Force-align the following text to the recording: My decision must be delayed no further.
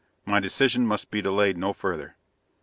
My 0.25 0.39
decision 0.39 0.87
must 0.87 1.11
be 1.11 1.21
delayed 1.21 1.59
no 1.59 1.73
further. 1.73 2.15